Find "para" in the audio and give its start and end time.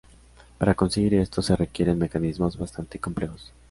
0.57-0.73